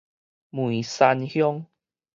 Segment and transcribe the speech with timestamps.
[0.49, 1.67] 梅山鄉